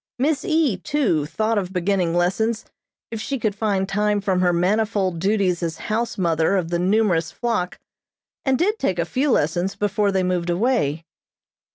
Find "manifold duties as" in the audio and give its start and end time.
4.51-5.77